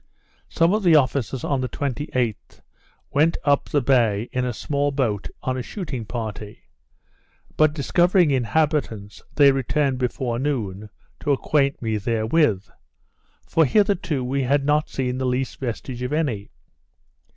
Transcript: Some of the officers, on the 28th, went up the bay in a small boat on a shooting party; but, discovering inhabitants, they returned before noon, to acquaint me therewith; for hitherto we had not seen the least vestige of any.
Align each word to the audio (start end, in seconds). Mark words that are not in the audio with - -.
Some 0.49 0.73
of 0.73 0.81
the 0.81 0.95
officers, 0.95 1.43
on 1.43 1.61
the 1.61 1.69
28th, 1.69 2.61
went 3.11 3.37
up 3.43 3.69
the 3.69 3.83
bay 3.83 4.29
in 4.31 4.43
a 4.45 4.51
small 4.51 4.89
boat 4.89 5.29
on 5.43 5.57
a 5.57 5.61
shooting 5.61 6.05
party; 6.05 6.63
but, 7.55 7.75
discovering 7.75 8.31
inhabitants, 8.31 9.21
they 9.35 9.51
returned 9.51 9.99
before 9.99 10.39
noon, 10.39 10.89
to 11.19 11.33
acquaint 11.33 11.83
me 11.83 11.97
therewith; 11.97 12.63
for 13.45 13.63
hitherto 13.63 14.23
we 14.23 14.41
had 14.41 14.65
not 14.65 14.89
seen 14.89 15.19
the 15.19 15.25
least 15.27 15.59
vestige 15.59 16.01
of 16.01 16.13
any. 16.13 16.49